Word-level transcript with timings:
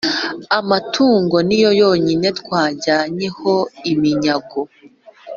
amatungo 0.59 1.35
ni 1.47 1.57
yo 1.63 1.69
yonyine 1.81 2.27
twajyanye 2.39 3.27
ho 3.37 3.53
iminyago, 3.91 4.61